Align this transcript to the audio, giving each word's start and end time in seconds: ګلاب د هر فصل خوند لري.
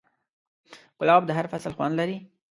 ګلاب 0.99 1.23
د 1.25 1.31
هر 1.37 1.45
فصل 1.51 1.71
خوند 1.77 1.93
لري. 1.99 2.17